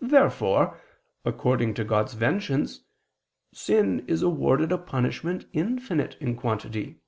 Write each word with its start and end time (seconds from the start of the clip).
Therefore 0.00 0.82
according 1.24 1.74
to 1.74 1.84
God's 1.84 2.14
vengeance, 2.14 2.80
sin 3.54 4.00
is 4.08 4.20
awarded 4.20 4.72
a 4.72 4.76
punishment 4.76 5.44
infinite 5.52 6.16
in 6.20 6.34
quantity. 6.36 6.98